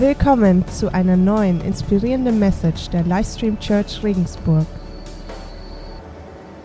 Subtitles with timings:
[0.00, 4.64] Willkommen zu einer neuen inspirierenden Message der Livestream Church Regensburg.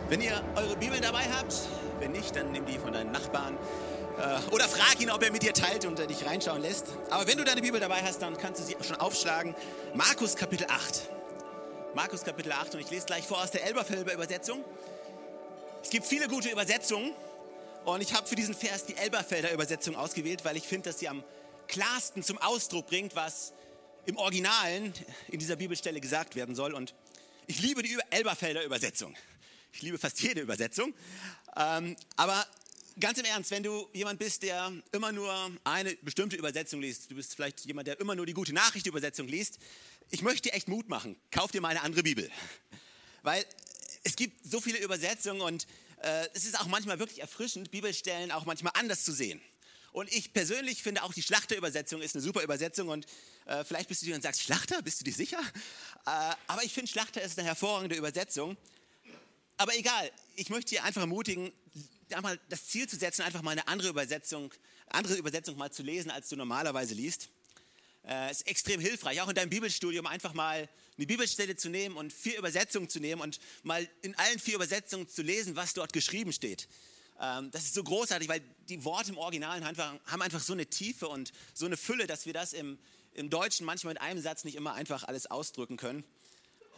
[0.08, 1.56] Wenn ihr eure Bibel dabei habt,
[2.00, 3.58] wenn nicht, dann nimm die von deinen Nachbarn
[4.20, 6.86] äh, oder frag ihn, ob er mit dir teilt und äh, dich reinschauen lässt.
[7.10, 9.56] Aber wenn du deine Bibel dabei hast, dann kannst du sie schon aufschlagen.
[9.96, 11.10] Markus Kapitel 8.
[11.96, 14.64] Markus Kapitel 8 und ich lese gleich vor aus der Elberfelder Übersetzung.
[15.82, 17.10] Es gibt viele gute Übersetzungen
[17.86, 21.10] und ich habe für diesen Vers die Elberfelder Übersetzung ausgewählt, weil ich finde, dass sie
[21.10, 21.24] am
[21.74, 23.52] klarsten zum Ausdruck bringt, was
[24.06, 24.94] im Originalen
[25.30, 26.72] in dieser Bibelstelle gesagt werden soll.
[26.72, 26.94] Und
[27.48, 29.16] ich liebe die Elberfelder Übersetzung.
[29.72, 30.94] Ich liebe fast jede Übersetzung.
[31.58, 32.46] Ähm, aber
[33.00, 35.34] ganz im Ernst, wenn du jemand bist, der immer nur
[35.64, 39.28] eine bestimmte Übersetzung liest, du bist vielleicht jemand, der immer nur die gute Nachricht Übersetzung
[39.28, 39.58] liest,
[40.12, 41.16] ich möchte dir echt Mut machen.
[41.32, 42.30] Kauf dir mal eine andere Bibel.
[43.24, 43.44] Weil
[44.04, 45.66] es gibt so viele Übersetzungen und
[46.04, 49.42] äh, es ist auch manchmal wirklich erfrischend, Bibelstellen auch manchmal anders zu sehen.
[49.94, 53.06] Und ich persönlich finde auch die Schlachterübersetzung ist eine super Übersetzung und
[53.46, 55.40] äh, vielleicht bist du dir und sagst, Schlachter, bist du dir sicher?
[56.06, 58.58] Äh, aber ich finde Schlachter ist eine hervorragende Übersetzung.
[59.58, 61.52] Aber egal, ich möchte dir einfach ermutigen,
[62.12, 64.52] einmal das Ziel zu setzen, einfach mal eine andere Übersetzung,
[64.88, 67.30] andere Übersetzung mal zu lesen, als du normalerweise liest.
[68.06, 72.12] Äh, ist extrem hilfreich, auch in deinem Bibelstudium einfach mal eine Bibelstelle zu nehmen und
[72.12, 76.34] vier Übersetzungen zu nehmen und mal in allen vier Übersetzungen zu lesen, was dort geschrieben
[76.34, 76.68] steht.
[77.20, 81.08] Ähm, das ist so großartig, weil die Worte im Original haben einfach so eine Tiefe
[81.08, 82.78] und so eine Fülle, dass wir das im,
[83.14, 86.04] im Deutschen manchmal mit einem Satz nicht immer einfach alles ausdrücken können.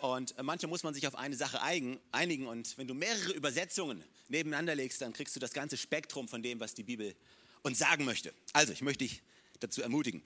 [0.02, 2.48] Und äh, manchmal muss man sich auf eine Sache einigen.
[2.48, 6.60] Und wenn du mehrere Übersetzungen nebeneinander legst, dann kriegst du das ganze Spektrum von dem,
[6.60, 7.16] was die Bibel
[7.64, 8.34] uns sagen möchte.
[8.54, 9.22] Also, ich möchte dich
[9.60, 10.22] dazu ermutigen.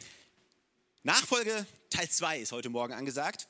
[1.03, 3.47] Nachfolge Teil 2 ist heute Morgen angesagt.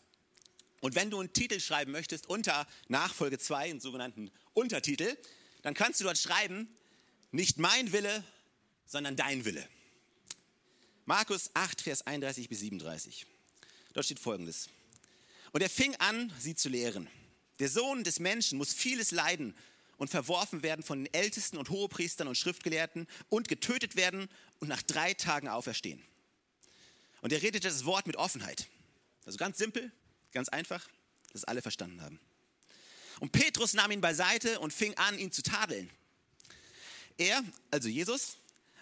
[0.81, 5.17] Und wenn du einen Titel schreiben möchtest unter Nachfolge 2, einen sogenannten Untertitel,
[5.61, 6.67] dann kannst du dort schreiben,
[7.31, 8.23] nicht mein Wille,
[8.85, 9.67] sondern dein Wille.
[11.05, 13.25] Markus 8, Vers 31 bis 37.
[13.93, 14.69] Dort steht folgendes.
[15.52, 17.09] Und er fing an, sie zu lehren.
[17.59, 19.55] Der Sohn des Menschen muss vieles leiden
[19.97, 24.81] und verworfen werden von den Ältesten und Hohepriestern und Schriftgelehrten und getötet werden und nach
[24.81, 26.02] drei Tagen auferstehen.
[27.21, 28.67] Und er redete das Wort mit Offenheit.
[29.26, 29.91] Also ganz simpel,
[30.31, 30.87] ganz einfach,
[31.33, 32.20] dass alle verstanden haben.
[33.19, 35.89] Und Petrus nahm ihn beiseite und fing an, ihn zu tadeln.
[37.17, 38.37] Er, also Jesus,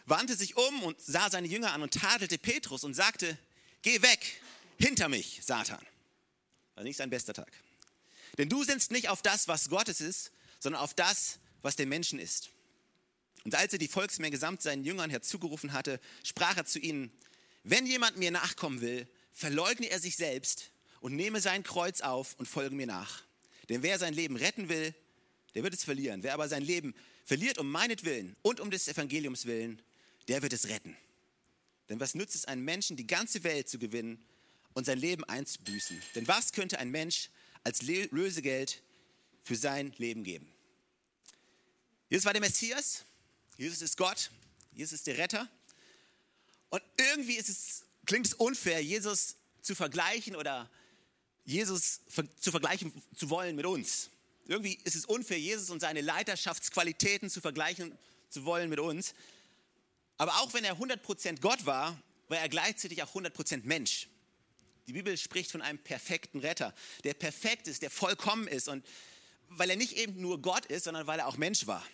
[0.06, 3.38] wandte sich um und sah seine Jünger an und tadelte Petrus und sagte,
[3.82, 4.42] geh weg,
[4.78, 5.84] hinter mich, Satan.
[6.76, 7.52] War nicht sein bester Tag.
[8.38, 12.20] Denn du sinnst nicht auf das, was Gottes ist, sondern auf das, was der Menschen
[12.20, 12.50] ist.
[13.44, 17.12] Und als er die Volksmenge samt seinen Jüngern herzugerufen hatte, sprach er zu ihnen,
[17.64, 22.48] wenn jemand mir nachkommen will, verleugne er sich selbst und nehme sein Kreuz auf und
[22.48, 23.24] folge mir nach.
[23.70, 24.94] Denn wer sein Leben retten will,
[25.56, 26.24] der wird es verlieren.
[26.24, 26.94] Wer aber sein Leben
[27.26, 29.82] verliert um meinetwillen und um des Evangeliums willen,
[30.28, 30.96] der wird es retten.
[31.90, 34.24] Denn was nützt es einem Menschen, die ganze Welt zu gewinnen
[34.74, 36.02] und sein Leben einzubüßen?
[36.16, 37.30] Denn was könnte ein Mensch
[37.64, 38.82] als Lösegeld
[39.44, 40.48] für sein Leben geben?
[42.10, 43.04] Jesus war der Messias,
[43.58, 44.32] Jesus ist Gott,
[44.74, 45.50] Jesus ist der Retter.
[46.70, 50.70] Und irgendwie es, klingt es unfair, Jesus zu vergleichen oder
[51.48, 52.02] Jesus
[52.42, 54.10] zu vergleichen zu wollen mit uns.
[54.48, 57.98] Irgendwie ist es unfair, Jesus und seine Leiterschaftsqualitäten zu vergleichen
[58.30, 59.16] zu wollen mit uns.
[60.18, 61.98] Aber auch wenn er 100% Gott war,
[62.28, 64.10] war er gleichzeitig auch 100% Mensch.
[64.88, 66.74] Die Bibel spricht von einem perfekten Retter,
[67.06, 68.68] der perfekt ist, der vollkommen ist.
[68.68, 68.86] Und
[69.48, 71.86] weil er nicht eben nur Gott ist, sondern weil er auch Mensch war.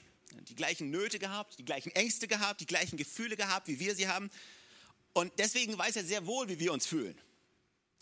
[0.50, 4.08] Die gleichen Nöte gehabt, die gleichen Ängste gehabt, die gleichen Gefühle gehabt, wie wir sie
[4.08, 4.32] haben.
[5.14, 7.16] Und deswegen weiß er sehr wohl, wie wir uns fühlen.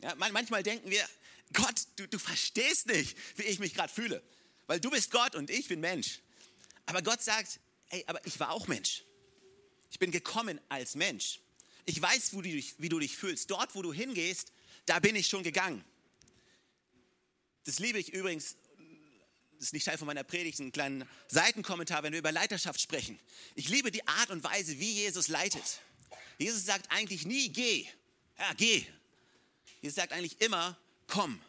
[0.01, 1.05] Ja, manchmal denken wir,
[1.53, 4.23] Gott, du, du verstehst nicht, wie ich mich gerade fühle.
[4.67, 6.19] Weil du bist Gott und ich bin Mensch.
[6.85, 9.03] Aber Gott sagt, ey, aber ich war auch Mensch.
[9.89, 11.39] Ich bin gekommen als Mensch.
[11.85, 13.51] Ich weiß, du dich, wie du dich fühlst.
[13.51, 14.53] Dort, wo du hingehst,
[14.85, 15.83] da bin ich schon gegangen.
[17.65, 18.55] Das liebe ich übrigens,
[19.57, 23.19] das ist nicht Teil von meiner Predigt, ein kleinen Seitenkommentar, wenn wir über Leiterschaft sprechen.
[23.53, 25.81] Ich liebe die Art und Weise, wie Jesus leitet.
[26.39, 27.85] Jesus sagt eigentlich nie, geh.
[28.39, 28.85] Ja, geh.
[29.81, 30.77] Jesus sagt eigentlich immer,
[31.11, 31.39] komm.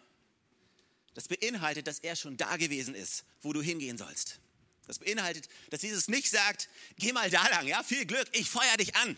[1.14, 4.40] Das beinhaltet, dass er schon da gewesen ist, wo du hingehen sollst.
[4.86, 8.76] Das beinhaltet, dass Jesus nicht sagt, geh mal da lang, ja, viel Glück, ich feuer
[8.76, 9.16] dich an.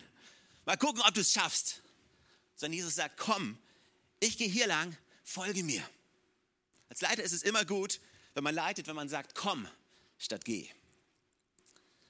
[0.65, 1.81] Mal gucken, ob du es schaffst.
[2.55, 3.57] Sondern Jesus sagt, komm,
[4.19, 5.83] ich gehe hier lang, folge mir.
[6.89, 7.99] Als Leiter ist es immer gut,
[8.35, 9.67] wenn man leitet, wenn man sagt, komm,
[10.19, 10.69] statt geh.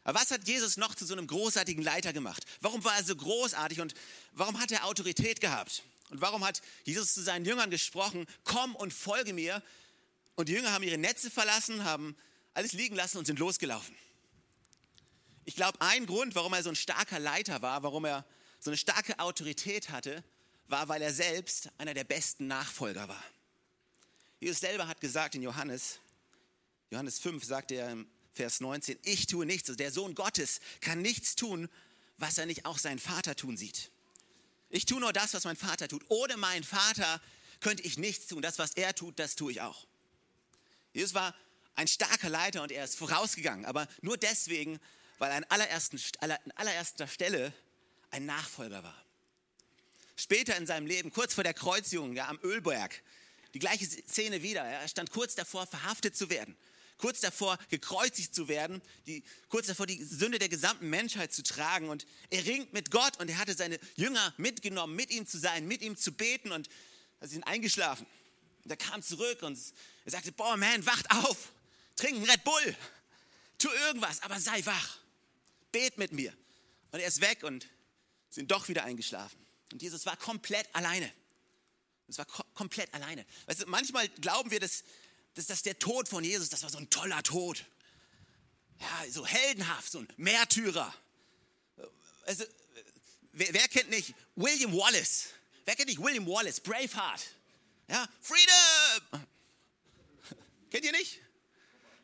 [0.04, 2.46] Aber was hat Jesus noch zu so einem großartigen Leiter gemacht?
[2.60, 3.96] Warum war er so großartig und
[4.34, 5.84] warum hat er Autorität gehabt?
[6.10, 9.62] Und warum hat Jesus zu seinen Jüngern gesprochen, komm und folge mir?
[10.36, 12.16] Und die Jünger haben ihre Netze verlassen, haben
[12.54, 13.96] alles liegen lassen und sind losgelaufen.
[15.46, 18.25] Ich glaube, ein Grund, warum er so ein starker Leiter war, warum er
[18.60, 20.24] so eine starke Autorität hatte,
[20.68, 23.24] war, weil er selbst einer der besten Nachfolger war.
[24.40, 26.00] Jesus selber hat gesagt in Johannes,
[26.90, 29.69] Johannes 5 sagt er im Vers 19, ich tue nichts.
[29.69, 31.69] Also der Sohn Gottes kann nichts tun,
[32.18, 33.92] was er nicht auch seinen Vater tun sieht.
[34.70, 36.04] Ich tue nur das, was mein Vater tut.
[36.10, 37.22] Ohne meinen Vater
[37.60, 38.42] könnte ich nichts tun.
[38.42, 39.86] Das, was er tut, das tue ich auch.
[40.94, 41.36] Jesus war
[41.76, 44.80] ein starker Leiter und er ist vorausgegangen, aber nur deswegen,
[45.18, 47.54] weil er an, allerersten, an allererster Stelle
[48.12, 49.06] ein Nachfolger war.
[50.16, 53.04] Später in seinem Leben, kurz vor der Kreuzigung ja, am Ölberg,
[53.54, 54.64] die gleiche Szene wieder.
[54.64, 56.56] Er stand kurz davor, verhaftet zu werden,
[56.97, 61.89] kurz davor, gekreuzigt zu werden, die, kurz davor, die Sünde der gesamten Menschheit zu tragen.
[61.89, 65.68] Und er ringt mit Gott und er hatte seine Jünger mitgenommen, mit ihm zu sein,
[65.68, 66.69] mit ihm zu beten und
[67.21, 68.06] sie sind eingeschlafen.
[68.63, 69.59] Und er kam zurück und
[70.06, 71.51] er sagte, boah, man, wacht auf,
[71.95, 72.75] trink einen Red Bull,
[73.57, 74.97] tu irgendwas, aber sei wach,
[75.71, 76.33] bet mit mir.
[76.92, 77.68] Und er ist weg und
[78.30, 79.38] sind doch wieder eingeschlafen.
[79.71, 81.12] Und Jesus war komplett alleine.
[82.07, 83.25] Es war ko komplett alleine.
[83.47, 84.83] Weißt du, manchmal glauben wir, dass,
[85.36, 87.66] dass das der Tod von Jesus, das war so ein toller Tod.
[88.80, 90.94] Ja, so heldenhaft, so ein Märtyrer.
[92.26, 92.44] Also,
[93.34, 95.28] wer, wer kennt nicht William Wallace?
[95.66, 97.22] Wer kennt nicht William Wallace, Braveheart?
[97.88, 99.26] Ja, Freedom!
[100.72, 101.20] Kennt ihr nicht?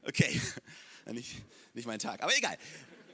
[0.04, 0.40] Okay,
[1.06, 1.42] nicht,
[1.74, 2.58] nicht mein Tag, aber egal.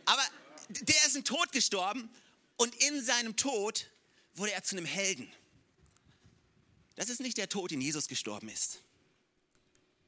[0.06, 0.24] Aber
[0.70, 2.10] der ist in Tod gestorben
[2.58, 3.90] und in seinem Tod
[4.36, 5.32] wurde er zu einem Helden.
[6.96, 8.82] Das ist nicht der Tod, in Jesus gestorben ist.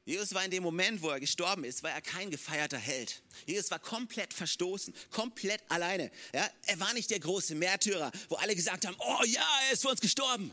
[0.04, 3.22] Jesus war in dem Moment, wo er gestorben ist, war er kein gefeierter Held.
[3.46, 6.10] Jesus war komplett verstoßen, komplett alleine.
[6.34, 9.82] Ja, er war nicht der große Märtyrer, wo alle gesagt haben, oh ja, er ist
[9.82, 10.52] für uns gestorben.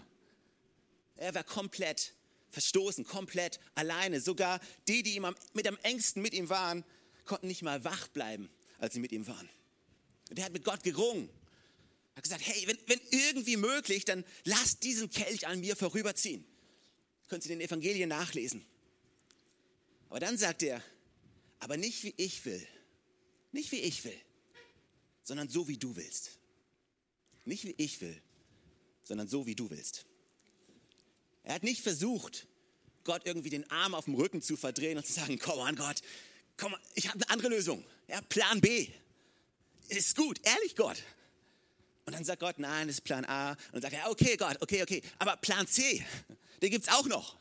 [1.16, 2.14] Er war komplett
[2.50, 4.22] verstoßen, komplett alleine.
[4.22, 6.84] Sogar die, die ihm am, mit am engsten mit ihm waren,
[7.26, 9.50] konnten nicht mal wach bleiben, als sie mit ihm waren.
[10.30, 11.30] Und er hat mit Gott gerungen
[12.18, 16.44] hat gesagt, hey, wenn, wenn irgendwie möglich, dann lasst diesen Kelch an mir vorüberziehen.
[17.28, 18.66] Können Sie den Evangelien nachlesen.
[20.10, 20.82] Aber dann sagt er,
[21.60, 22.66] aber nicht wie ich will,
[23.52, 24.20] nicht wie ich will,
[25.24, 26.38] sondern so wie du willst.
[27.46, 28.22] Nicht wie ich will,
[29.04, 30.06] sondern so wie du willst.
[31.44, 32.48] Er hat nicht versucht,
[33.04, 36.02] Gott irgendwie den Arm auf dem Rücken zu verdrehen und zu sagen, komm an Gott,
[36.58, 37.84] komm, ich habe eine andere Lösung.
[38.08, 38.90] Ja, Plan B.
[39.88, 41.02] Ist gut, ehrlich Gott.
[42.06, 43.52] Und dann sagt Gott, nein, das ist Plan A.
[43.52, 45.02] Und dann sagt er, okay, Gott, okay, okay.
[45.20, 46.06] Aber Plan C,
[46.62, 47.38] den gibt es auch noch.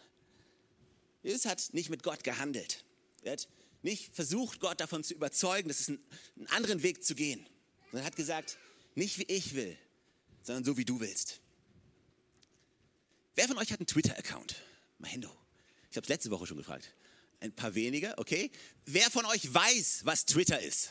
[1.27, 2.85] Jesus hat nicht mit Gott gehandelt.
[3.23, 3.49] Er hat
[3.83, 6.01] nicht versucht, Gott davon zu überzeugen, dass es einen,
[6.51, 7.45] anderen Weg zu gehen.
[7.87, 8.59] Sondern er hat gesagt,
[8.95, 9.77] nicht wie ich will,
[10.45, 11.41] sondern so wie du willst.
[13.35, 14.55] Wer von euch hat einen Twitter-Account?
[14.99, 15.29] Mahendo.
[15.91, 16.95] Ich habe es letzte Woche schon gefragt.
[17.41, 18.53] Ein paar wenige, okay.
[18.85, 20.91] Wer von euch weiß, was Twitter ist?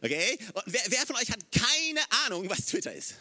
[0.00, 0.38] Okay?
[0.54, 3.16] Und wer, wer von euch hat keine Ahnung, was Twitter ist?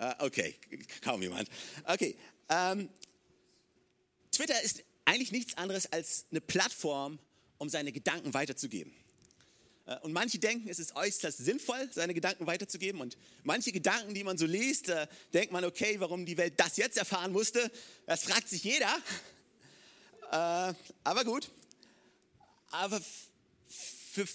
[0.00, 0.58] Uh, okay,
[1.02, 1.50] kaum jemand.
[1.84, 2.16] Okay.
[2.48, 2.88] Ähm,
[4.36, 7.18] Twitter ist eigentlich nichts anderes als eine Plattform,
[7.58, 8.92] um seine Gedanken weiterzugeben.
[9.86, 13.00] Äh, und manche denken, es ist äußerst sinnvoll, seine Gedanken weiterzugeben.
[13.00, 16.76] Und manche Gedanken, die man so liest, äh, denkt man, okay, warum die Welt das
[16.76, 17.70] jetzt erfahren musste,
[18.04, 18.94] das fragt sich jeder.
[20.32, 20.74] Äh,
[21.04, 21.48] aber gut.
[22.72, 23.00] Aber
[23.68, 24.26] für,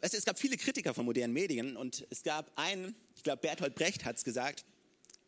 [0.00, 4.06] es gab viele Kritiker von modernen Medien und es gab einen, ich glaube Bertolt Brecht
[4.06, 4.64] hat es gesagt,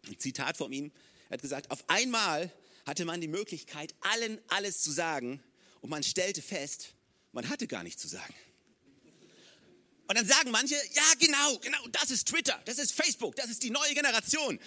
[0.07, 0.91] ein Zitat von ihm,
[1.29, 2.51] er hat gesagt, auf einmal
[2.89, 5.43] hatte man die Möglichkeit, allen alles zu sagen
[5.83, 6.95] und man stellte fest,
[7.33, 8.35] man hatte gar nichts zu sagen.
[10.07, 13.63] Und dann sagen manche, ja genau, genau, das ist Twitter, das ist Facebook, das ist
[13.63, 14.59] die neue Generation.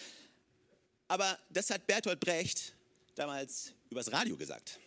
[1.07, 2.75] Aber das hat Bertolt Brecht
[3.15, 4.79] damals übers Radio gesagt.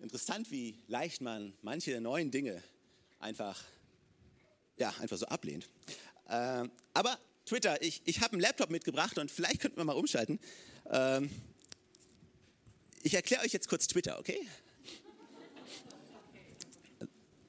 [0.00, 2.64] Interessant, wie leicht man manche neuen Dinge
[3.18, 3.62] einfach,
[4.78, 5.68] ja, einfach so ablehnt.
[6.30, 10.40] Ähm, aber Twitter, ich, ich habe einen Laptop mitgebracht und vielleicht könnten wir mal umschalten.
[10.90, 11.30] Ähm,
[13.04, 14.38] ich erkläre euch jetzt kurz Twitter, okay?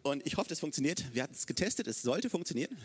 [0.03, 1.03] Und ich hoffe, das funktioniert.
[1.15, 2.77] Wir hatten es getestet, es sollte funktionieren.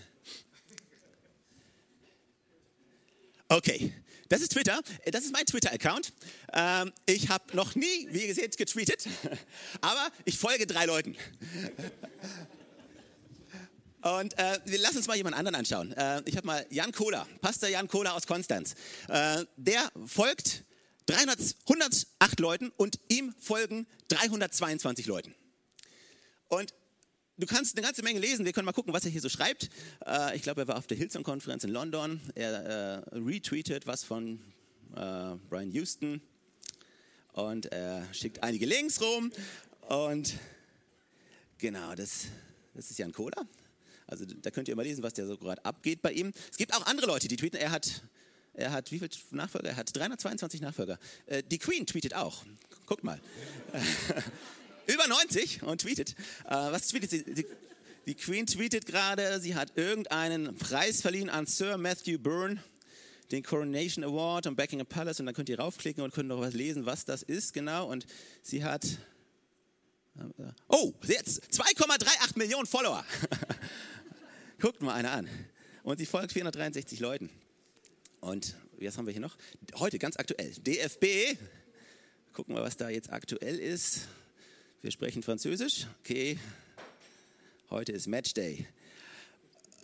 [3.49, 3.93] Okay,
[4.29, 4.81] das ist Twitter.
[5.07, 6.13] Das ist mein Twitter-Account.
[6.53, 9.09] Ähm, ich habe noch nie, wie ihr seht, getweetet,
[9.81, 11.17] aber ich folge drei Leuten.
[14.03, 15.93] Und äh, lass uns mal jemand anderen anschauen.
[15.93, 18.75] Äh, ich habe mal Jan Kohler, Pastor Jan Kohler aus Konstanz.
[19.09, 20.65] Äh, der folgt
[21.07, 21.39] 300,
[21.69, 25.35] 108 Leuten und ihm folgen 322 Leuten.
[26.49, 26.75] Und
[27.39, 28.45] du kannst eine ganze Menge lesen.
[28.45, 29.71] Wir können mal gucken, was er hier so schreibt.
[30.07, 32.21] Äh, ich glaube, er war auf der Hillsong-Konferenz in London.
[32.35, 34.41] Er äh, retweetet was von
[34.97, 36.21] äh, Brian Houston
[37.33, 39.33] und er schickt einige Links rum.
[39.89, 40.35] Und
[41.59, 42.27] genau, das,
[42.75, 43.47] das ist Jan Kohler.
[44.07, 46.33] Also da könnt ihr mal lesen, was der so gerade abgeht bei ihm.
[46.51, 47.57] Es gibt auch andere Leute, die tweeten.
[47.57, 48.03] Er hat
[48.55, 49.71] Er hat wie viele Nachfolger?
[49.71, 50.99] Er hat 322 Nachfolger.
[51.27, 52.45] Äh, die Queen tweetet auch.
[52.87, 53.21] Guckt mal.
[54.87, 56.15] Über 90 und tweetet.
[56.47, 57.25] Äh, was tweetet sie?
[57.25, 57.47] Die,
[58.07, 62.63] die Queen tweetet gerade, sie hat irgendeinen Preis verliehen an Sir Matthew Byrne,
[63.31, 65.21] den Coronation Award am Buckingham Palace.
[65.21, 67.89] Und dann könnt ihr raufklicken und könnt noch was lesen, was das ist genau.
[67.89, 68.07] Und
[68.43, 68.99] sie hat
[70.69, 73.05] Oh, jetzt 2,38 Millionen Follower.
[74.61, 75.29] Guckt mal einer an.
[75.83, 77.31] Und sie folgt 463 Leuten.
[78.21, 79.37] Und was haben wir hier noch?
[79.77, 80.53] Heute ganz aktuell.
[80.53, 81.39] DFB.
[82.33, 84.09] Gucken wir, was da jetzt aktuell ist.
[84.83, 85.87] Wir sprechen Französisch.
[86.01, 86.39] Okay.
[87.71, 88.67] Heute ist Matchday.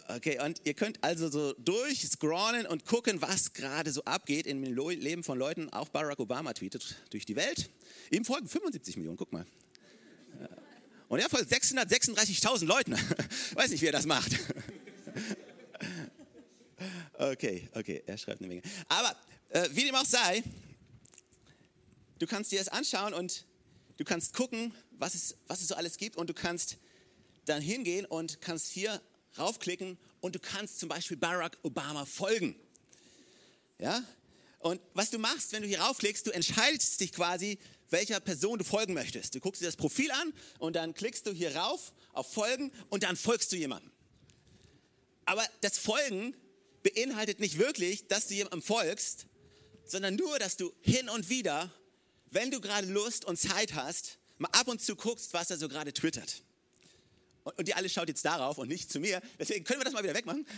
[0.09, 5.25] Okay, und ihr könnt also so durchscrollen und gucken, was gerade so abgeht im Leben
[5.25, 5.69] von Leuten.
[5.71, 7.71] Auch Barack Obama tweetet durch die Welt.
[8.11, 9.47] Ihm folgen 75 Millionen, guck mal.
[11.09, 12.93] Und er folgt 636.000 Leuten.
[13.55, 14.33] Weiß nicht, wie er das macht.
[17.18, 18.62] Okay, okay, er schreibt eine Menge.
[18.88, 19.16] Aber
[19.49, 20.42] äh, wie dem auch sei,
[22.18, 23.46] du kannst dir das anschauen und
[23.96, 26.76] du kannst gucken, was es, was es so alles gibt und du kannst
[27.46, 29.00] dann hingehen und kannst hier
[29.38, 32.54] raufklicken und du kannst zum Beispiel Barack Obama folgen.
[33.78, 34.04] Ja?
[34.58, 37.58] Und was du machst, wenn du hier raufklickst, du entscheidest dich quasi,
[37.88, 39.35] welcher Person du folgen möchtest.
[39.35, 43.04] Du guckst dir das Profil an und dann klickst du hier rauf auf Folgen und
[43.04, 43.90] dann folgst du jemandem.
[45.25, 46.35] Aber das Folgen
[46.87, 49.26] beinhaltet nicht wirklich, dass du jemandem folgst,
[49.85, 51.73] sondern nur, dass du hin und wieder,
[52.31, 55.69] wenn du gerade Lust und Zeit hast, mal ab und zu guckst, was er so
[55.69, 56.43] gerade twittert.
[57.45, 59.21] Und, und ihr alle schaut jetzt darauf und nicht zu mir.
[59.38, 60.47] Deswegen können wir das mal wieder wegmachen.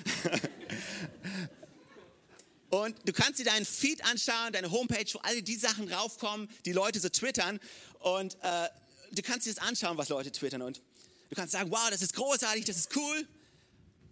[2.70, 6.72] Und du kannst dir deinen Feed anschauen, deine Homepage, wo alle die Sachen raufkommen, die
[6.72, 7.60] Leute so twittern.
[8.00, 8.68] Und äh,
[9.10, 10.60] du kannst dir das anschauen, was Leute twittern.
[10.60, 10.82] Und
[11.30, 13.26] du kannst sagen, wow, das ist großartig, das ist cool.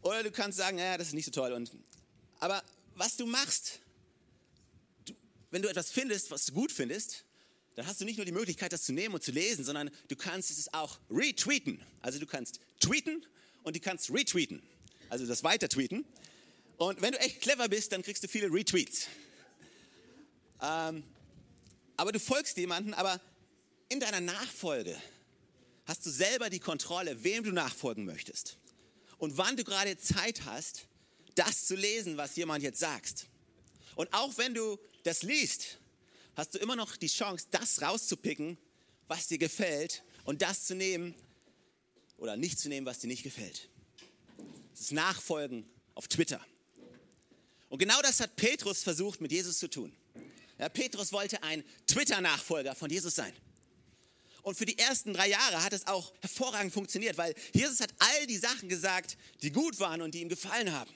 [0.01, 1.53] Oder du kannst sagen, ja, das ist nicht so toll.
[1.53, 1.71] Und,
[2.41, 2.63] aber
[2.95, 3.81] was du machst,
[5.05, 5.15] du,
[5.51, 7.25] wenn du etwas findest, was du gut findest,
[7.75, 10.17] dann hast du nicht nur die Möglichkeit, das zu nehmen und zu lesen, sondern du
[10.17, 11.81] kannst es auch retweeten.
[12.01, 13.25] Also du kannst tweeten
[13.65, 14.63] und du kannst retweeten.
[15.11, 16.07] Also das weiter tweeten.
[16.79, 19.09] Und wenn du echt clever bist, dann kriegst du viele Retweets.
[20.63, 21.05] Ähm,
[21.97, 23.21] aber du folgst jemanden, aber
[23.89, 24.97] in deiner Nachfolge
[25.85, 28.57] hast du selber die Kontrolle, wem du nachfolgen möchtest.
[29.19, 30.87] Und wann du gerade Zeit hast,
[31.39, 33.29] das zu lesen, was jemand jetzt sagt.
[33.95, 35.79] Und auch wenn du das liest,
[36.35, 38.59] hast du immer noch die Chance, das rauszupicken,
[39.09, 41.15] was dir gefällt und das zu nehmen
[42.19, 43.69] oder nicht zu nehmen, was dir nicht gefällt.
[44.73, 46.45] Das ist Nachfolgen auf Twitter.
[47.69, 49.95] Und genau das hat Petrus versucht mit Jesus zu tun.
[50.59, 53.33] Ja, Petrus wollte ein Twitter-Nachfolger von Jesus sein.
[54.43, 58.27] Und für die ersten drei Jahre hat es auch hervorragend funktioniert, weil Jesus hat all
[58.27, 60.91] die Sachen gesagt, die gut waren und die ihm gefallen haben.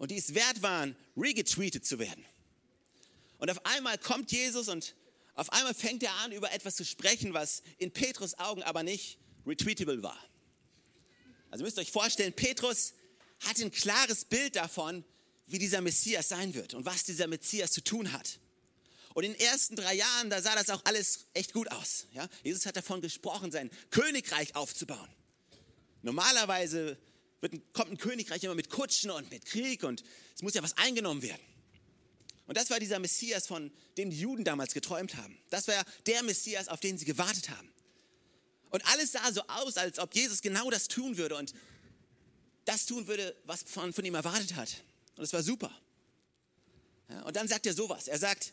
[0.00, 2.24] Und die es wert waren, regetweetet zu werden.
[3.36, 4.94] Und auf einmal kommt Jesus und
[5.34, 9.18] auf einmal fängt er an, über etwas zu sprechen, was in Petrus Augen aber nicht
[9.46, 10.18] retweetable war.
[11.50, 12.94] Also müsst ihr euch vorstellen, Petrus
[13.40, 15.04] hat ein klares Bild davon,
[15.46, 18.38] wie dieser Messias sein wird und was dieser Messias zu tun hat.
[19.12, 22.06] Und in den ersten drei Jahren, da sah das auch alles echt gut aus.
[22.14, 22.26] Ja?
[22.42, 25.10] Jesus hat davon gesprochen, sein Königreich aufzubauen.
[26.00, 26.96] Normalerweise
[27.40, 30.02] wird, kommt ein Königreich immer mit Kutschen und mit Krieg und
[30.34, 31.42] es muss ja was eingenommen werden.
[32.46, 35.38] Und das war dieser Messias, von dem die Juden damals geträumt haben.
[35.50, 37.70] Das war der Messias, auf den sie gewartet haben.
[38.70, 41.54] Und alles sah so aus, als ob Jesus genau das tun würde und
[42.64, 44.82] das tun würde, was man von ihm erwartet hat.
[45.16, 45.72] Und es war super.
[47.08, 48.08] Ja, und dann sagt er sowas.
[48.08, 48.52] Er sagt,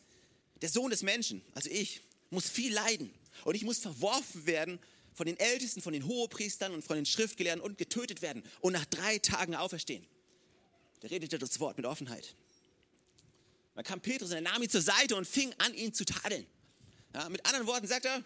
[0.62, 3.14] der Sohn des Menschen, also ich, muss viel leiden.
[3.46, 4.80] Und ich muss verworfen werden
[5.18, 8.86] von den Ältesten, von den Hohepriestern und von den Schriftgelehrten und getötet werden und nach
[8.86, 10.06] drei Tagen auferstehen.
[11.02, 12.36] Der redete das Wort mit Offenheit.
[13.76, 16.46] Dann kam Petrus und er nahm ihn zur Seite und fing an, ihn zu tadeln.
[17.14, 18.24] Ja, mit anderen Worten sagt er,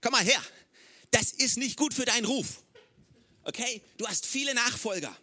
[0.00, 0.42] komm mal her,
[1.10, 2.62] das ist nicht gut für deinen Ruf.
[3.44, 5.16] Okay, du hast viele Nachfolger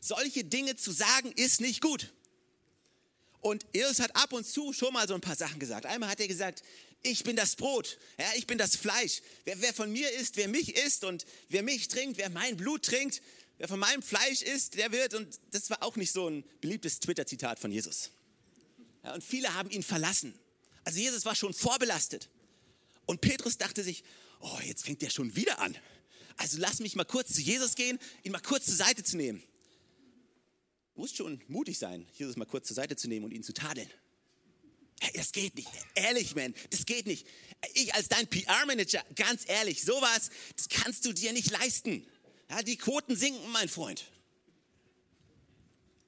[0.00, 2.12] solche Dinge zu sagen, ist nicht gut.
[3.40, 5.86] Und Jesus hat ab und zu schon mal so ein paar Sachen gesagt.
[5.86, 6.62] Einmal hat er gesagt,
[7.02, 9.22] ich bin das Brot, ja, ich bin das Fleisch.
[9.44, 12.84] Wer, wer von mir isst, wer mich isst und wer mich trinkt, wer mein Blut
[12.84, 13.22] trinkt,
[13.58, 15.14] wer von meinem Fleisch isst, der wird.
[15.14, 18.10] Und das war auch nicht so ein beliebtes Twitter-Zitat von Jesus.
[19.04, 20.34] Ja, und viele haben ihn verlassen.
[20.84, 22.28] Also Jesus war schon vorbelastet.
[23.06, 24.04] Und Petrus dachte sich,
[24.40, 25.76] oh, jetzt fängt der schon wieder an.
[26.36, 29.42] Also lass mich mal kurz zu Jesus gehen, ihn mal kurz zur Seite zu nehmen.
[30.94, 33.52] Du musst schon mutig sein, Jesus mal kurz zur Seite zu nehmen und ihn zu
[33.52, 33.90] tadeln.
[35.00, 35.70] Hey, das geht nicht.
[35.94, 37.26] Ehrlich, man, das geht nicht.
[37.72, 42.06] Ich als dein PR-Manager, ganz ehrlich, sowas, das kannst du dir nicht leisten.
[42.50, 44.04] Ja, die Quoten sinken, mein Freund.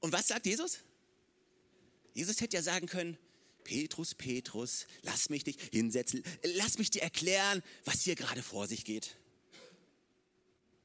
[0.01, 0.79] Und was sagt Jesus?
[2.13, 3.17] Jesus hätte ja sagen können,
[3.65, 8.85] Petrus, Petrus, lass mich dich hinsetzen, lass mich dir erklären, was hier gerade vor sich
[8.85, 9.17] geht.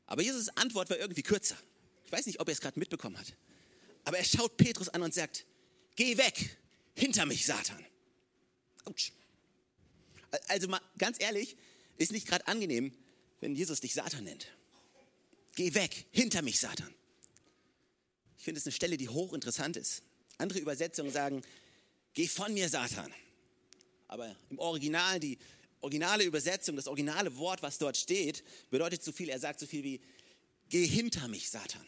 [0.06, 1.58] Aber Jesus' Antwort war irgendwie kürzer.
[2.06, 3.36] Ich weiß nicht, ob er es gerade mitbekommen hat.
[4.06, 5.46] Aber er schaut Petrus an und sagt,
[5.98, 6.58] geh weg,
[6.96, 7.86] hinter mich, Satan.
[8.88, 9.12] Autsch.
[10.48, 11.56] Also mal ganz ehrlich,
[11.98, 12.94] ist nicht gerade angenehm,
[13.39, 14.48] wenn Jesus dich Satan nennt.
[15.56, 16.94] Geh weg, hinter mich, Satan.
[18.38, 20.03] Ich finde es eine Stelle, die hochinteressant ist.
[20.38, 21.41] Andere Übersetzungen sagen,
[22.13, 23.12] geh von mir, Satan.
[24.08, 25.38] Aber im Original, die
[25.82, 29.84] originale Übersetzung, das originale Wort, was dort steht, bedeutet so viel, er sagt so viel
[29.84, 30.01] wie,
[30.70, 31.86] geh hinter mich, Satan.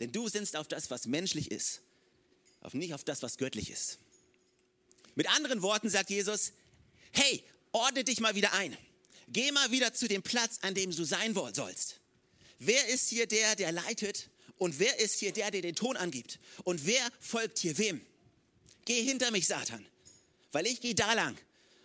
[0.00, 1.82] Denn du sinnst auf das, was menschlich ist,
[2.60, 3.98] auf nicht auf das, was göttlich ist.
[5.14, 6.52] Mit anderen Worten sagt Jesus,
[7.12, 7.42] hey,
[7.72, 8.76] ordne dich mal wieder ein.
[9.28, 12.00] Geh mal wieder zu dem Platz, an dem du sein sollst.
[12.58, 14.30] Wer ist hier der, der leitet?
[14.58, 16.38] Und wer ist hier der, der den Ton angibt?
[16.64, 18.00] Und wer folgt hier wem?
[18.84, 19.84] Geh hinter mich, Satan,
[20.52, 21.36] weil ich gehe da lang.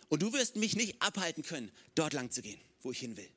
[0.08, 3.28] Und du wirst mich nicht abhalten können, dort lang zu gehen, wo ich hin will.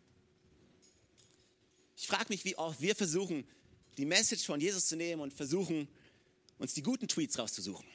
[1.96, 3.48] Ich frage mich, wie oft wir versuchen,
[3.98, 5.88] die Message von Jesus zu nehmen und versuchen,
[6.58, 7.86] uns die guten Tweets rauszusuchen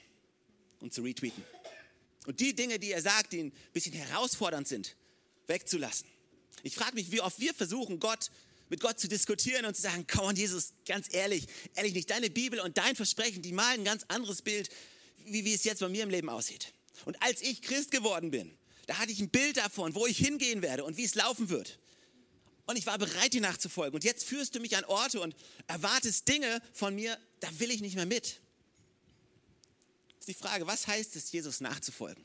[0.81, 1.45] und zu retweeten.
[2.29, 4.97] Und die Dinge, die er sagt, die ein bisschen herausfordernd sind,
[5.47, 6.07] wegzulassen.
[6.63, 8.31] Ich frage mich, wie oft wir versuchen, Gott
[8.69, 12.29] mit Gott zu diskutieren und zu sagen, komm on Jesus, ganz ehrlich, ehrlich nicht, deine
[12.29, 14.69] Bibel und dein Versprechen, die malen ein ganz anderes Bild,
[15.25, 16.75] wie, wie es jetzt bei mir im Leben aussieht.
[17.07, 18.55] Und als ich Christ geworden bin,
[18.87, 21.79] da hatte ich ein Bild davon, wo ich hingehen werde und wie es laufen wird.
[22.67, 23.95] Und ich war bereit, dir nachzufolgen.
[23.95, 25.35] Und jetzt führst du mich an Orte und
[25.67, 28.43] erwartest Dinge von mir, da will ich nicht mehr mit.
[30.29, 32.23] Die Frage, was heißt es, Jesus nachzufolgen?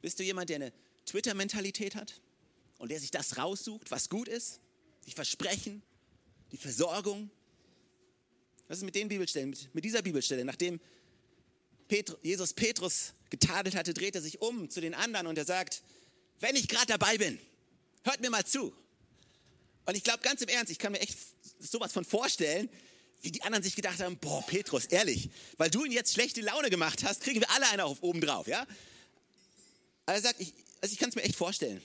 [0.00, 0.72] Bist du jemand, der eine
[1.04, 2.20] Twitter-Mentalität hat
[2.78, 4.60] und der sich das raussucht, was gut ist?
[5.06, 5.82] Die Versprechen,
[6.52, 7.30] die Versorgung?
[8.68, 10.44] Was ist mit den Bibelstellen, mit, mit dieser Bibelstelle?
[10.44, 10.80] Nachdem
[11.88, 15.82] Petru, Jesus Petrus getadelt hatte, dreht er sich um zu den anderen und er sagt,
[16.40, 17.38] wenn ich gerade dabei bin,
[18.06, 18.72] Hört mir mal zu.
[19.84, 21.18] Und ich glaube ganz im Ernst, ich kann mir echt
[21.58, 22.70] sowas von vorstellen,
[23.22, 26.70] wie die anderen sich gedacht haben, boah, Petrus, ehrlich, weil du ihn jetzt schlechte Laune
[26.70, 28.66] gemacht hast, kriegen wir alle eine auf oben drauf, ja?
[30.06, 31.82] Er sagt, ich, also ich kann es mir echt vorstellen.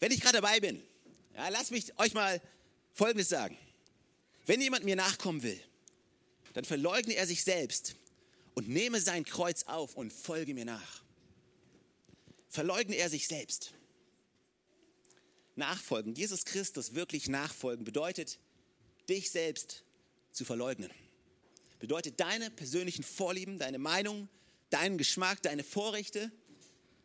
[0.00, 0.82] Wenn ich gerade dabei bin,
[1.34, 2.40] ja, lass mich euch mal
[2.92, 3.56] Folgendes sagen.
[4.46, 5.60] Wenn jemand mir nachkommen will,
[6.54, 7.94] dann verleugne er sich selbst
[8.54, 11.04] und nehme sein Kreuz auf und folge mir nach.
[12.48, 13.72] Verleugne er sich selbst
[15.54, 18.38] nachfolgen, Jesus Christus wirklich nachfolgen, bedeutet,
[19.08, 19.84] dich selbst
[20.32, 20.90] zu verleugnen.
[21.78, 24.28] Bedeutet deine persönlichen Vorlieben, deine Meinung,
[24.70, 26.30] deinen Geschmack, deine Vorrechte,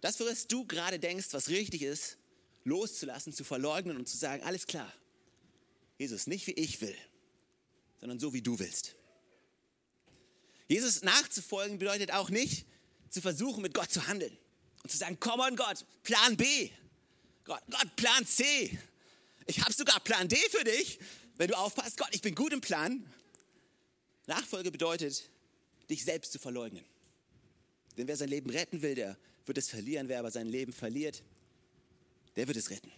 [0.01, 2.17] das, was du gerade denkst, was richtig ist,
[2.63, 4.91] loszulassen, zu verleugnen und zu sagen, alles klar,
[5.97, 6.95] Jesus, nicht wie ich will,
[7.99, 8.95] sondern so wie du willst.
[10.67, 12.65] Jesus nachzufolgen bedeutet auch nicht,
[13.09, 14.35] zu versuchen, mit Gott zu handeln
[14.83, 16.69] und zu sagen, komm on Gott, Plan B,
[17.45, 18.77] Gott, Gott, Plan C.
[19.45, 20.99] Ich habe sogar Plan D für dich,
[21.35, 21.97] wenn du aufpasst.
[21.97, 23.05] Gott, ich bin gut im Plan.
[24.27, 25.29] Nachfolge bedeutet,
[25.89, 26.83] dich selbst zu verleugnen.
[27.97, 30.09] Denn wer sein Leben retten will, der wird es verlieren.
[30.09, 31.23] Wer aber sein Leben verliert,
[32.35, 32.91] der wird es retten.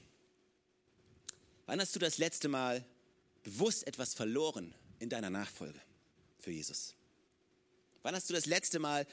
[1.66, 2.86] Wann hast du das letzte Mal
[3.44, 5.80] bewusst etwas verloren in deiner Nachfolge
[6.40, 6.96] für Jesus?
[8.04, 9.06] Wann hast du das letzte Mal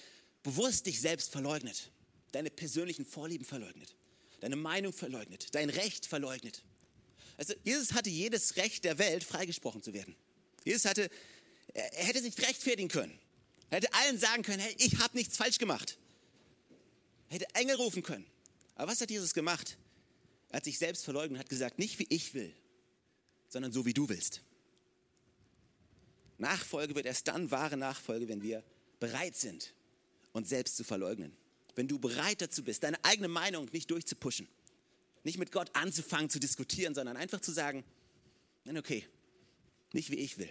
[0.45, 1.91] bewusst dich selbst verleugnet,
[2.31, 3.97] deine persönlichen Vorlieben verleugnet?
[4.45, 6.63] deine Meinung verleugnet, dein Recht verleugnet.
[7.37, 10.15] Also Jesus hatte jedes Recht der Welt, freigesprochen zu werden.
[10.65, 11.11] Jesus hatte,
[11.73, 13.19] er hätte sich rechtfertigen können.
[13.71, 15.99] Er hätte allen sagen können, hey, ich habe nichts falsch gemacht.
[17.29, 18.27] Er hätte Engel rufen können.
[18.77, 19.77] Aber was hat Jesus gemacht?
[20.51, 22.55] Er hat sich selbst verleugnet und hat gesagt, nicht wie ich will,
[23.49, 24.43] sondern so wie du willst.
[26.39, 28.63] Nachfolge wird erst dann wahre Nachfolge, wenn wir
[29.01, 29.75] bereit sind,
[30.33, 31.37] uns selbst zu verleugnen
[31.77, 34.49] wenn du bereit dazu bist, deine eigene Meinung nicht durchzupuschen,
[35.25, 37.85] nicht mit Gott anzufangen zu diskutieren, sondern einfach zu sagen,
[38.65, 39.05] nein, okay,
[39.93, 40.51] nicht wie ich will,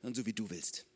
[0.00, 0.86] sondern so wie du willst.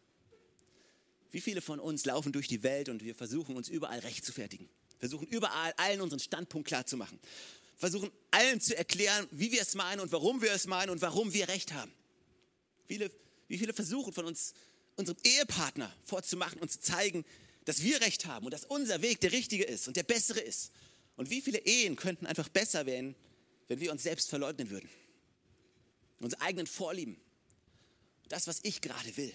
[1.30, 4.32] Wie viele von uns laufen durch die Welt und wir versuchen uns überall recht zu
[4.32, 7.20] fertigen, versuchen überall allen unseren Standpunkt klar zu machen,
[7.76, 11.32] versuchen allen zu erklären, wie wir es meinen und warum wir es meinen und warum
[11.34, 11.92] wir recht haben.
[12.86, 13.10] Viele,
[13.48, 14.54] wie viele versuchen von uns,
[14.96, 17.24] unserem Ehepartner vorzumachen und zu zeigen,
[17.66, 20.72] dass wir recht haben und dass unser Weg der richtige ist und der bessere ist.
[21.18, 23.16] Und wie viele Ehen könnten einfach besser werden,
[23.66, 24.88] wenn wir uns selbst verleugnen würden?
[26.20, 27.20] Unsere eigenen Vorlieben.
[28.28, 29.34] Das, was ich gerade will.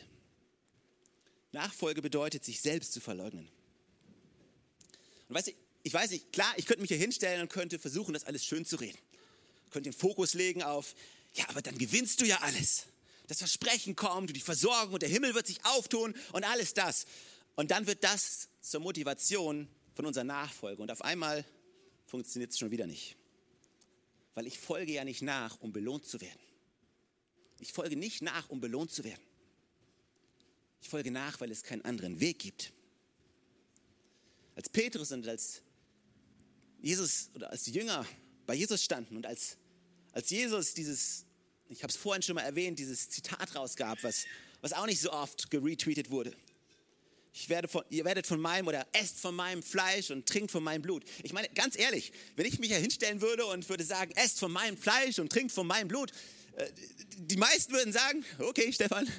[1.51, 3.49] Nachfolge bedeutet, sich selbst zu verleugnen.
[5.27, 5.51] Und weißt du,
[5.83, 8.65] ich weiß nicht, klar, ich könnte mich hier hinstellen und könnte versuchen, das alles schön
[8.65, 8.97] zu reden.
[9.65, 10.95] Ich könnte den Fokus legen auf,
[11.33, 12.85] ja, aber dann gewinnst du ja alles.
[13.27, 17.05] Das Versprechen kommt und die Versorgung und der Himmel wird sich auftun und alles das.
[17.55, 20.81] Und dann wird das zur Motivation von unserer Nachfolge.
[20.81, 21.43] Und auf einmal
[22.13, 23.15] funktioniert es schon wieder nicht.
[24.35, 26.39] Weil ich folge ja nicht nach, um belohnt zu werden.
[27.59, 29.23] Ich folge nicht nach, um belohnt zu werden.
[30.79, 32.71] Ich folge nach, weil es keinen anderen Weg gibt.
[34.53, 35.63] Als Petrus und als
[36.83, 38.05] Jesus oder als die Jünger
[38.45, 39.57] bei Jesus standen und als,
[40.11, 41.25] als Jesus dieses,
[41.67, 44.25] ich habe es vorhin schon mal erwähnt, dieses Zitat rausgab, was,
[44.61, 46.37] was auch nicht so oft geretweetet wurde.
[47.35, 50.63] Ich werde von, ihr werdet von meinem oder esst von meinem Fleisch und trinkt von
[50.63, 51.03] meinem Blut.
[51.23, 54.51] Ich meine, ganz ehrlich, wenn ich mich hier hinstellen würde und würde sagen, esst von
[54.51, 56.11] meinem Fleisch und trinkt von meinem Blut,
[56.55, 56.69] äh,
[57.17, 59.09] die meisten würden sagen, okay, Stefan,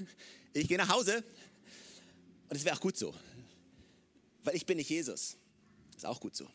[0.52, 1.24] ich gehe nach Hause.
[2.48, 3.12] Und es wäre auch gut so,
[4.44, 5.36] weil ich bin nicht Jesus.
[5.96, 6.48] Ist auch gut so.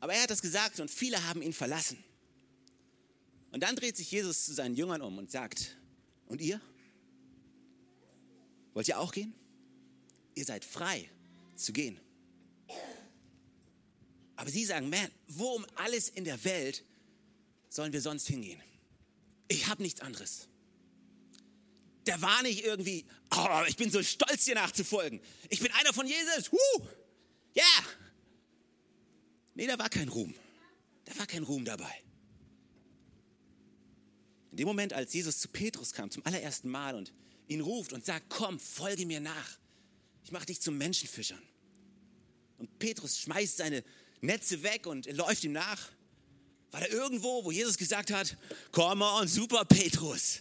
[0.00, 2.02] Aber er hat das gesagt und viele haben ihn verlassen.
[3.52, 5.76] Und dann dreht sich Jesus zu seinen Jüngern um und sagt,
[6.26, 6.60] und ihr?
[8.72, 9.32] Wollt ihr auch gehen?
[10.34, 11.08] Ihr seid frei
[11.56, 12.00] zu gehen.
[14.36, 16.84] Aber sie sagen, man, wo um alles in der Welt
[17.68, 18.60] sollen wir sonst hingehen?
[19.48, 20.48] Ich habe nichts anderes.
[22.06, 25.20] Der war nicht irgendwie, oh, ich bin so stolz, dir nachzufolgen.
[25.48, 26.50] Ich bin einer von Jesus.
[27.54, 27.62] Ja.
[27.62, 27.84] Yeah.
[29.54, 30.34] Nee, da war kein Ruhm.
[31.04, 32.02] Da war kein Ruhm dabei.
[34.50, 37.12] In dem Moment, als Jesus zu Petrus kam, zum allerersten Mal und
[37.48, 39.58] ihn ruft und sagt, komm, folge mir nach.
[40.24, 41.42] Ich mache dich zum Menschenfischern.
[42.58, 43.82] Und Petrus schmeißt seine
[44.20, 45.90] Netze weg und läuft ihm nach.
[46.70, 48.36] War da irgendwo, wo Jesus gesagt hat,
[48.70, 50.40] komm on, super Petrus.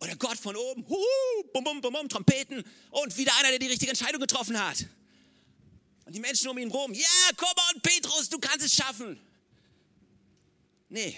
[0.00, 3.66] Oder Gott von oben, huhu, bum, bum, bum, bum, Trompeten und wieder einer, der die
[3.66, 4.86] richtige Entscheidung getroffen hat.
[6.04, 9.20] Und die Menschen um ihn rum, ja, yeah, komm on, Petrus, du kannst es schaffen.
[10.88, 11.16] Nee,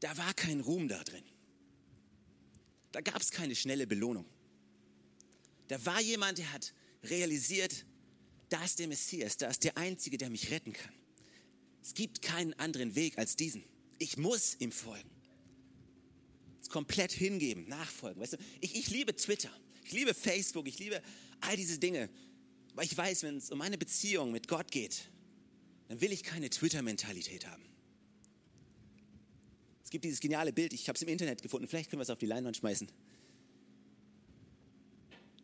[0.00, 1.24] da war kein Ruhm da drin.
[2.92, 4.26] Da gab es keine schnelle Belohnung.
[5.68, 7.84] Da war jemand, der hat realisiert,
[8.48, 10.92] da ist der Messias, da ist der Einzige, der mich retten kann.
[11.82, 13.64] Es gibt keinen anderen Weg als diesen.
[13.98, 15.10] Ich muss ihm folgen.
[16.68, 18.20] Komplett hingeben, nachfolgen.
[18.20, 19.50] Weißt du, ich, ich liebe Twitter,
[19.84, 21.02] ich liebe Facebook, ich liebe
[21.40, 22.10] all diese Dinge.
[22.74, 25.08] Weil ich weiß, wenn es um meine Beziehung mit Gott geht,
[25.88, 27.64] dann will ich keine Twitter-Mentalität haben.
[29.82, 32.10] Es gibt dieses geniale Bild, ich habe es im Internet gefunden, vielleicht können wir es
[32.10, 32.88] auf die Leinwand schmeißen.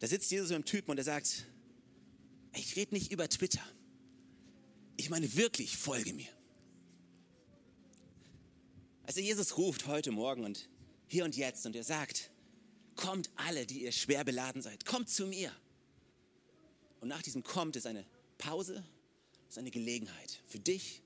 [0.05, 1.47] Da sitzt Jesus mit einem Typen und er sagt,
[2.53, 3.62] ich rede nicht über Twitter.
[4.99, 6.29] Ich meine wirklich, folge mir.
[9.05, 10.69] Also Jesus ruft heute Morgen und
[11.07, 12.31] hier und jetzt und er sagt,
[12.97, 15.51] kommt alle, die ihr schwer beladen seid, kommt zu mir.
[17.01, 18.05] Und nach diesem kommt ist eine
[18.37, 18.85] Pause,
[19.49, 21.03] ist eine Gelegenheit für dich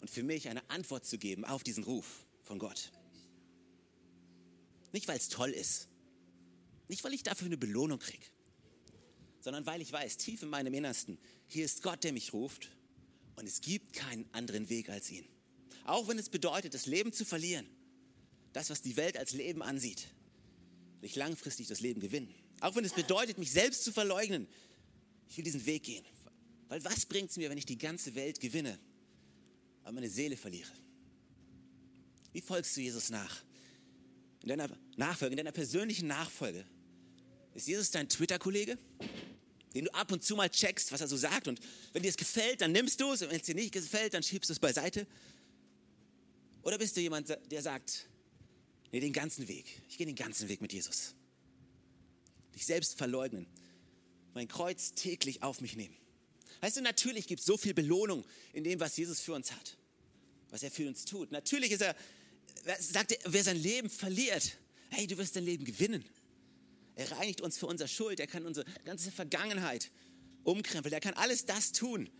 [0.00, 2.90] und für mich eine Antwort zu geben auf diesen Ruf von Gott.
[4.92, 5.89] Nicht, weil es toll ist,
[6.90, 8.24] nicht, weil ich dafür eine Belohnung kriege,
[9.40, 12.70] sondern weil ich weiß, tief in meinem Innersten, hier ist Gott, der mich ruft
[13.36, 15.26] und es gibt keinen anderen Weg als ihn.
[15.84, 17.66] Auch wenn es bedeutet, das Leben zu verlieren,
[18.52, 20.08] das, was die Welt als Leben ansieht,
[21.00, 22.34] will ich langfristig das Leben gewinnen.
[22.60, 24.46] Auch wenn es bedeutet, mich selbst zu verleugnen,
[25.28, 26.04] ich will diesen Weg gehen.
[26.68, 28.78] Weil was bringt es mir, wenn ich die ganze Welt gewinne,
[29.82, 30.70] aber meine Seele verliere?
[32.32, 33.42] Wie folgst du Jesus nach?
[34.42, 36.64] In deiner Nachfolge, in deiner persönlichen Nachfolge.
[37.54, 38.78] Ist Jesus dein Twitter-Kollege,
[39.74, 41.48] den du ab und zu mal checkst, was er so sagt?
[41.48, 41.60] Und
[41.92, 43.22] wenn dir es gefällt, dann nimmst du es.
[43.22, 45.06] Und wenn es dir nicht gefällt, dann schiebst du es beiseite.
[46.62, 48.08] Oder bist du jemand, der sagt,
[48.92, 49.66] nee, den ganzen Weg.
[49.88, 51.14] Ich gehe den ganzen Weg mit Jesus.
[52.54, 53.46] Dich selbst verleugnen.
[54.34, 55.96] Mein Kreuz täglich auf mich nehmen.
[56.60, 59.76] Weißt du, natürlich gibt es so viel Belohnung in dem, was Jesus für uns hat.
[60.50, 61.32] Was er für uns tut.
[61.32, 61.96] Natürlich ist er,
[62.78, 64.56] sagt er, wer sein Leben verliert,
[64.90, 66.04] hey, du wirst dein Leben gewinnen.
[67.00, 68.20] Er reinigt uns für unsere Schuld.
[68.20, 69.90] Er kann unsere ganze Vergangenheit
[70.44, 70.92] umkrempeln.
[70.92, 72.10] Er kann alles das tun.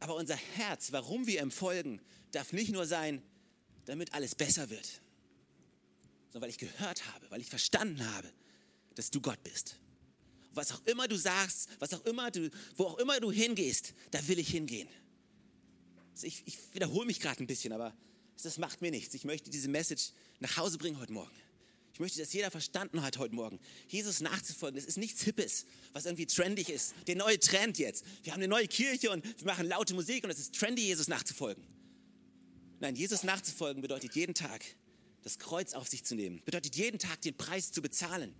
[0.00, 3.22] Aber unser Herz, warum wir ihm folgen, darf nicht nur sein,
[3.84, 5.02] damit alles besser wird,
[6.26, 8.32] sondern weil ich gehört habe, weil ich verstanden habe,
[8.94, 9.76] dass du Gott bist.
[10.52, 14.26] was auch immer du sagst, was auch immer du, wo auch immer du hingehst, da
[14.26, 14.88] will ich hingehen.
[16.12, 17.94] Also ich, ich wiederhole mich gerade ein bisschen, aber
[18.42, 19.12] das macht mir nichts.
[19.12, 21.45] Ich möchte diese Message nach Hause bringen heute Morgen.
[21.96, 23.58] Ich möchte, dass jeder verstanden hat heute Morgen.
[23.88, 26.94] Jesus nachzufolgen, das ist nichts Hippes, was irgendwie trendig ist.
[27.06, 28.04] Der neue Trend jetzt.
[28.22, 31.08] Wir haben eine neue Kirche und wir machen laute Musik und es ist trendy, Jesus
[31.08, 31.64] nachzufolgen.
[32.80, 34.62] Nein, Jesus nachzufolgen bedeutet jeden Tag
[35.22, 36.42] das Kreuz auf sich zu nehmen.
[36.44, 38.34] Bedeutet jeden Tag den Preis zu bezahlen.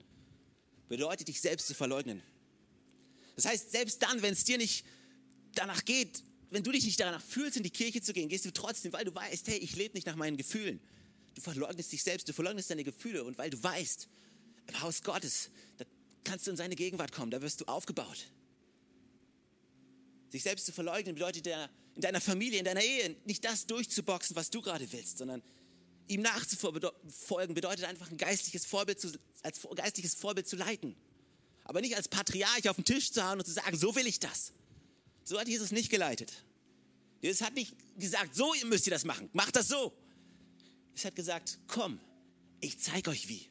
[0.90, 2.22] Bedeutet dich selbst zu verleugnen.
[3.36, 4.84] Das heißt, selbst dann, wenn es dir nicht
[5.54, 8.52] danach geht, wenn du dich nicht danach fühlst, in die Kirche zu gehen, gehst du
[8.52, 10.78] trotzdem, weil du weißt, hey, ich lebe nicht nach meinen Gefühlen.
[11.36, 14.08] Du verleugnest dich selbst, du verleugnest deine Gefühle und weil du weißt,
[14.68, 15.84] im Haus Gottes, da
[16.24, 18.30] kannst du in seine Gegenwart kommen, da wirst du aufgebaut.
[20.30, 24.48] Sich selbst zu verleugnen bedeutet in deiner Familie, in deiner Ehe nicht das durchzuboxen, was
[24.48, 25.42] du gerade willst, sondern
[26.08, 30.96] ihm nachzufolgen bedeutet einfach ein geistliches Vorbild zu, als geistliches Vorbild zu leiten.
[31.64, 34.20] Aber nicht als Patriarch auf den Tisch zu hauen und zu sagen, so will ich
[34.20, 34.52] das.
[35.22, 36.32] So hat Jesus nicht geleitet.
[37.20, 39.92] Jesus hat nicht gesagt, so müsst ihr das machen, macht das so.
[40.96, 42.00] Es hat gesagt, komm,
[42.60, 43.46] ich zeige euch wie.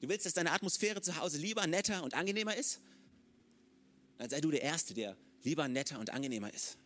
[0.00, 2.80] Du willst, dass deine Atmosphäre zu Hause lieber, netter und angenehmer ist?
[4.18, 6.78] Dann sei du der Erste, der lieber, netter und angenehmer ist.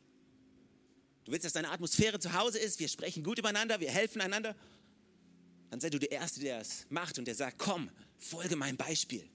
[1.25, 4.57] Du willst, dass deine Atmosphäre zu Hause ist, wir sprechen gut übereinander, wir helfen einander.
[5.69, 9.29] Dann sei du der Erste, der es macht und der sagt, komm, folge meinem Beispiel.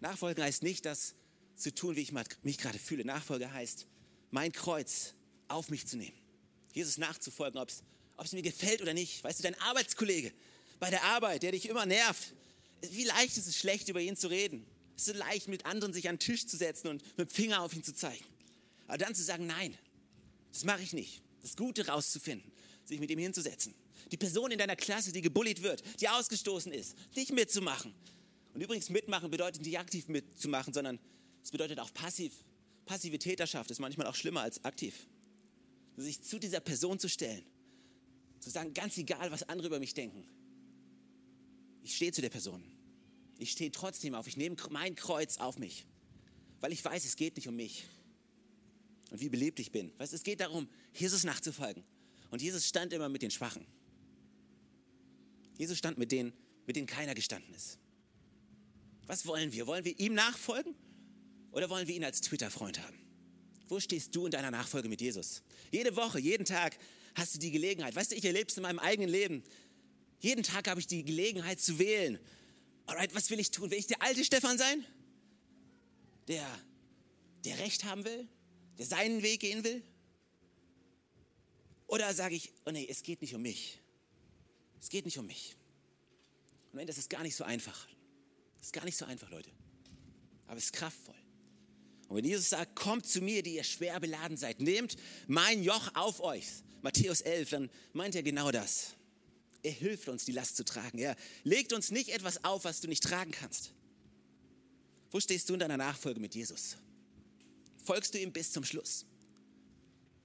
[0.00, 1.14] Nachfolgen heißt nicht, das
[1.56, 3.06] zu tun, wie ich mich gerade fühle.
[3.06, 3.86] Nachfolge heißt,
[4.30, 5.14] mein Kreuz
[5.48, 6.16] auf mich zu nehmen.
[6.74, 7.82] Jesus nachzufolgen, ob es
[8.32, 9.22] mir gefällt oder nicht.
[9.24, 10.32] Weißt du, dein Arbeitskollege
[10.80, 12.34] bei der Arbeit, der dich immer nervt,
[12.90, 14.66] wie leicht ist es, schlecht über ihn zu reden.
[14.96, 17.34] Es ist so leicht, mit anderen sich an den Tisch zu setzen und mit dem
[17.34, 18.24] Finger auf ihn zu zeigen.
[18.86, 19.76] Aber dann zu sagen, nein,
[20.52, 21.22] das mache ich nicht.
[21.42, 22.50] Das Gute rauszufinden,
[22.84, 23.74] sich mit ihm hinzusetzen.
[24.10, 27.94] Die Person in deiner Klasse, die gebullied wird, die ausgestoßen ist, nicht mitzumachen,
[28.54, 30.98] und übrigens mitmachen bedeutet nicht aktiv mitzumachen, sondern
[31.42, 32.32] es bedeutet auch passiv.
[32.84, 35.06] Passive Täterschaft ist manchmal auch schlimmer als aktiv.
[35.96, 37.44] Sich zu dieser Person zu stellen,
[38.42, 40.26] zu sagen, ganz egal, was andere über mich denken.
[41.82, 42.62] Ich stehe zu der Person.
[43.38, 44.26] Ich stehe trotzdem auf.
[44.26, 45.86] Ich nehme mein Kreuz auf mich,
[46.60, 47.84] weil ich weiß, es geht nicht um mich
[49.10, 49.92] und wie beliebt ich bin.
[49.98, 51.84] Weißt, es geht darum, Jesus nachzufolgen.
[52.30, 53.66] Und Jesus stand immer mit den Schwachen.
[55.58, 56.32] Jesus stand mit denen,
[56.66, 57.78] mit denen keiner gestanden ist.
[59.06, 59.66] Was wollen wir?
[59.66, 60.74] Wollen wir ihm nachfolgen
[61.50, 62.98] oder wollen wir ihn als Twitter-Freund haben?
[63.68, 65.42] Wo stehst du in deiner Nachfolge mit Jesus?
[65.70, 66.78] Jede Woche, jeden Tag
[67.14, 67.94] hast du die Gelegenheit.
[67.94, 69.42] Weißt du, ich erlebe es in meinem eigenen Leben.
[70.20, 72.18] Jeden Tag habe ich die Gelegenheit zu wählen.
[72.86, 73.70] Alright, was will ich tun?
[73.70, 74.84] Will ich der alte Stefan sein?
[76.28, 76.46] Der,
[77.44, 78.28] der Recht haben will?
[78.78, 79.82] Der seinen Weg gehen will?
[81.86, 83.78] Oder sage ich, oh nee, es geht nicht um mich.
[84.80, 85.56] Es geht nicht um mich.
[86.72, 87.86] Und das ist gar nicht so einfach.
[88.56, 89.50] Das ist gar nicht so einfach, Leute.
[90.46, 91.21] Aber es ist kraftvoll.
[92.12, 94.96] Und wenn Jesus sagt, kommt zu mir, die ihr schwer beladen seid, nehmt
[95.28, 96.44] mein Joch auf euch,
[96.82, 98.96] Matthäus 11, dann meint er genau das.
[99.62, 100.98] Er hilft uns, die Last zu tragen.
[100.98, 103.72] Er legt uns nicht etwas auf, was du nicht tragen kannst.
[105.10, 106.76] Wo stehst du in deiner Nachfolge mit Jesus?
[107.82, 109.06] Folgst du ihm bis zum Schluss?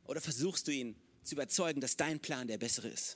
[0.03, 3.15] Oder versuchst du ihn zu überzeugen, dass dein Plan der bessere ist?